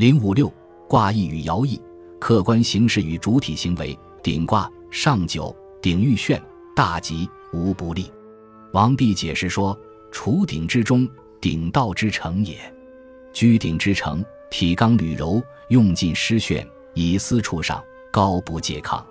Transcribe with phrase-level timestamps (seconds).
[0.00, 0.50] 零五六
[0.88, 1.78] 卦意与爻意，
[2.18, 3.94] 客观形式与主体行为。
[4.22, 6.42] 顶卦上九，顶欲炫，
[6.74, 8.10] 大吉，无不利。
[8.72, 9.78] 王弼解释说
[10.10, 11.06] ：“处鼎之中，
[11.38, 12.56] 鼎道之成也。
[13.34, 19.04] 居鼎之成，体刚履柔，用尽失炫，以思处上，高不借抗。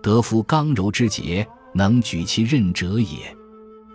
[0.00, 3.36] 得夫刚柔之节，能举其任者也。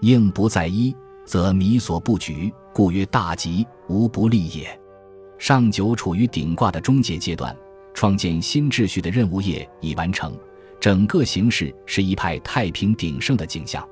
[0.01, 0.93] 应不在一，
[1.23, 4.77] 则靡所不举，故曰大吉，无不利也。”
[5.37, 7.55] 上九处于顶卦的终结阶段。
[7.93, 10.37] 创建新秩序的任务业已完成，
[10.81, 13.87] 整个形势是一派太平鼎盛的景象。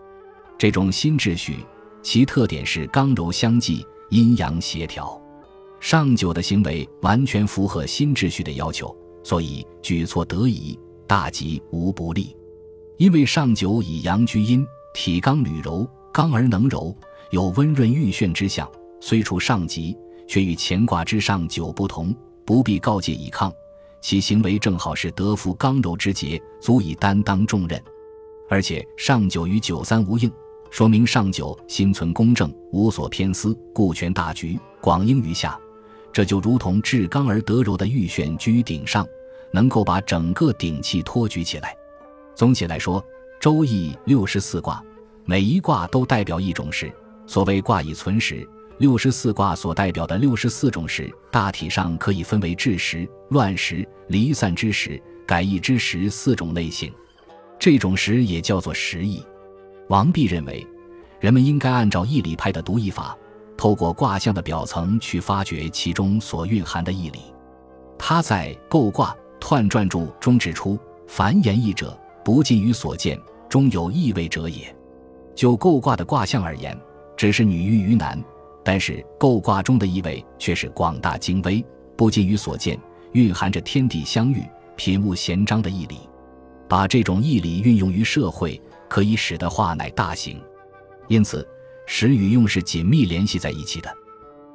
[0.57, 1.59] 这种新秩序，
[2.01, 5.17] 其特点是刚柔相济、阴阳协调。
[5.79, 12.35] 上九的行为完全符合新秩序的要求，所以举措得宜，大吉无不利。
[12.97, 16.93] 因为上九以阳居阴，体刚履柔，刚而能柔，
[17.31, 18.69] 有温润玉炫之象，
[18.99, 23.51] 虽处上吉，却与乾卦之上九不同，不必告诫以抗。
[24.01, 27.81] 其行为正好是德福刚柔之节，足以担当重任，
[28.49, 30.29] 而且上九与九三无应，
[30.69, 35.57] 说明上九心存公正，无所偏私，顾全大局，广应于下。
[36.11, 39.07] 这就如同至刚而得柔的玉旋居于顶上，
[39.53, 41.75] 能够把整个顶气托举起来。
[42.35, 43.01] 总体来说，
[43.39, 44.83] 《周易》六十四卦，
[45.25, 46.91] 每一卦都代表一种时。
[47.25, 48.45] 所谓卦以存时。
[48.79, 56.91] 六十四卦所代表的六十四种时，大体上可以分为治时、乱时、离散之时、改易之时四种类型。
[57.59, 59.23] 这种时也叫做时易。
[59.89, 60.65] 王弼认为，
[61.19, 63.17] 人们应该按照易理派的读易法，
[63.55, 67.19] 透过卦象的表层去发掘其中所蕴含的义理。
[67.97, 70.77] 他在《构卦彖传注》中指出
[71.07, 74.75] ：“凡言易者，不尽于所见，终有意味者也。”
[75.35, 76.77] 就构卦的卦象而言，
[77.15, 78.21] 只是女欲于男。
[78.63, 81.63] 但是构卦中的意味却是广大精微，
[81.97, 82.79] 不尽于所见，
[83.11, 84.41] 蕴含着天地相遇、
[84.75, 85.97] 品物贤章的义理。
[86.69, 90.41] 把这种义理运用于社会，可以使得化乃大行。
[91.09, 91.45] 因此，
[91.85, 93.93] 时与用是紧密联系在一起的。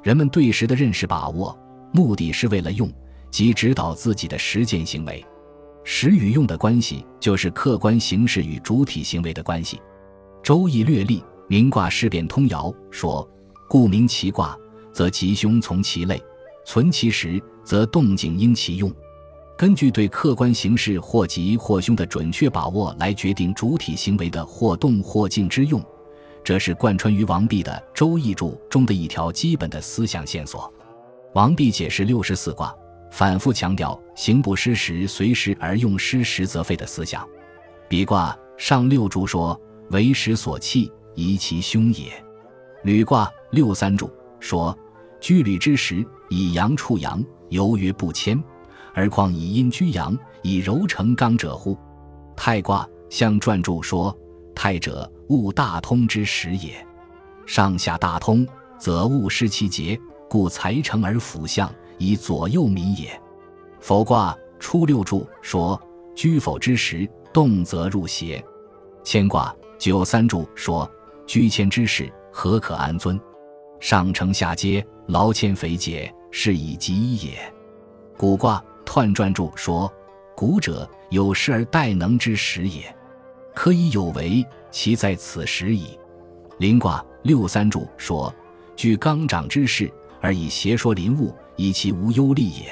[0.01, 1.57] 人们对时的认识把握，
[1.93, 2.91] 目的是为了用，
[3.29, 5.23] 即指导自己的实践行为。
[5.83, 9.77] 时与用的关系，就是客观形式与主体行为的关系。
[10.41, 13.29] 《周易略历》名卦事变通爻说。
[13.69, 14.57] 故名其卦，
[14.91, 16.19] 则吉凶从其类，
[16.65, 18.91] 存其时，则动静应其用。
[19.55, 25.79] 根据对客观形势或吉或凶的准确把握来决定主体行为的或动或静之用，
[26.43, 30.73] 这是贯穿于王弼的《周易注》中的一条基本的思想线索。
[31.35, 32.73] 王弼解释六十四卦，
[33.11, 37.23] 反复强调“行不失时，随时而用失时则废”的思想。
[37.87, 39.59] 比卦上六注说
[39.91, 42.11] ：“为时所弃，宜其凶也。”
[42.83, 44.77] 履卦六三注说
[45.19, 48.37] ：“居履之时，以阳处阳，犹曰不谦；
[48.93, 51.77] 而况以阴居阳，以柔成刚者乎？”
[52.37, 54.15] 太卦象传注说
[54.53, 56.85] ：“太者，物大通之时也。
[57.47, 59.99] 上下大通，则物失其节，
[60.29, 63.19] 故才成而辅相，以左右民也。”
[63.81, 65.81] 否卦初六注说
[66.15, 68.43] ：“居否之时，动则入邪。”
[69.03, 70.89] 谦卦九三注说
[71.25, 73.19] ：“居谦之时。”何可安尊？
[73.79, 77.39] 上承下接，劳谦肥解，是以吉也。
[78.17, 79.91] 古卦彖传注说
[80.35, 82.93] ：“古者有时而待能之时也，
[83.55, 85.97] 可以有为，其在此时矣。”
[86.59, 88.33] 临卦六三注说
[88.75, 92.69] ：“据刚长之势，而以邪说临物，以其无忧虑也。”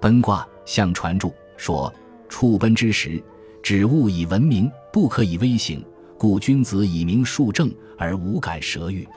[0.00, 1.92] 奔卦象传注说
[2.30, 3.22] ：“处奔之时，
[3.62, 5.84] 指物以文明，不可以微行。”
[6.16, 9.08] 故君子以明数正而无敢舌欲。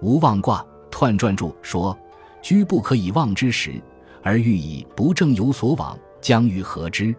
[0.00, 1.96] 无妄卦彖传注说：
[2.40, 3.80] 居不可以忘之时，
[4.22, 7.14] 而欲以不正有所往，将于何之？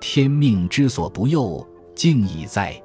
[0.00, 2.80] 天命之所不佑，敬以哉！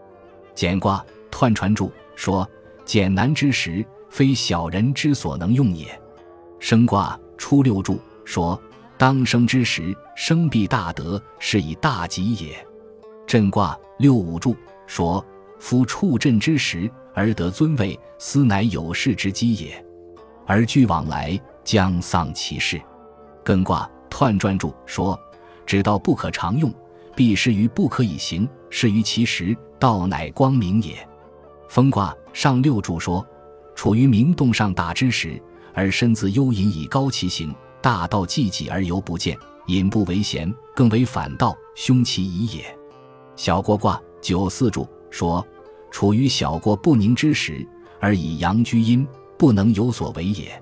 [0.54, 2.48] 简卦彖传注说：
[2.86, 5.88] 简难之时，非小人之所能用也。
[6.60, 8.60] 生卦初六注说：
[8.98, 12.56] 当生之时，生必大德，是以大吉也。
[13.26, 14.56] 震卦六五注
[14.86, 15.24] 说。
[15.60, 19.72] 夫处震之时而得尊位，斯乃有事之机也；
[20.46, 22.82] 而居往来，将丧其事。
[23.44, 25.20] 艮卦彖传注说：
[25.66, 26.74] 只道不可常用，
[27.16, 30.96] 必失于不可以行，失于其时，道乃光明也。
[31.70, 33.26] 风卦上六注说：
[33.76, 35.42] 处于明洞上大之时，
[35.74, 39.38] 而身自幽隐以高其行，大道寂寂而犹不见，
[39.68, 42.66] 隐不为贤，更为反道，凶其已也。
[43.36, 44.88] 小过卦九四注。
[45.10, 45.46] 说，
[45.90, 47.66] 处于小过不宁之时，
[48.00, 49.08] 而以阳居阴，
[49.38, 50.62] 不能有所为也。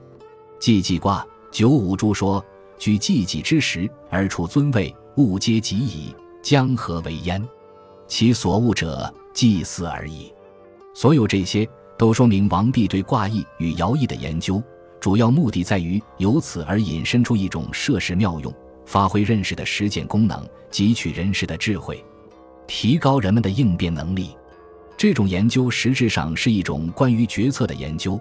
[0.60, 2.44] 既济卦九五注说，
[2.78, 7.42] 居济己之时而处尊位，物皆己矣，将何为焉？
[8.08, 10.32] 其所恶者，祭祀而已。
[10.94, 11.68] 所有这些
[11.98, 14.62] 都说明王弼对卦意与爻意的研究，
[15.00, 18.54] 主要目的在于由此而引申出一种设事妙用、
[18.86, 22.04] 发挥认识的实践功能，汲取人事的智慧，
[22.68, 24.36] 提高人们的应变能力。
[24.97, 28.19] 这种研究实质上是一种关于决策的研究，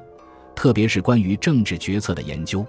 [0.57, 2.67] 特别是关于政治决策的研究。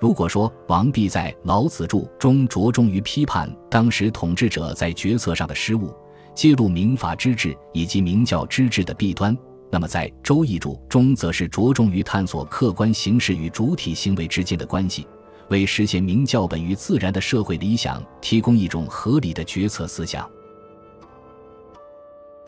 [0.00, 5.94] 如果说王弼在《老子著》中着重于批判当时统治者在决策上的失误，
[6.34, 9.36] 揭露民法之治以及明教之治的弊端，
[9.70, 15.06] 那么在《周易注》中则是着重于探索客观形式与主体行为之间的关系，
[15.48, 20.28] 为实现明教本于自然的社会理想提供一种合理的决策思想。